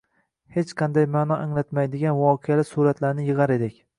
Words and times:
hech 0.53 0.71
qanday 0.79 1.05
ma’no 1.15 1.37
anglatmaydigan 1.41 2.17
voqeali 2.21 2.67
suratlarni 2.71 3.29
yig‘ar 3.31 3.57
edik. 3.59 3.79